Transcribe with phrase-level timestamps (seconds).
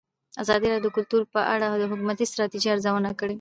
[0.43, 3.29] ازادي راډیو د کلتور په اړه د حکومتي ستراتیژۍ ارزونه کړې.